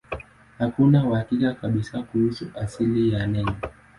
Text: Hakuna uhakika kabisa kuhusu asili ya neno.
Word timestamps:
Hakuna 0.57 1.05
uhakika 1.07 1.53
kabisa 1.53 2.01
kuhusu 2.03 2.45
asili 2.55 3.13
ya 3.13 3.27
neno. 3.27 3.55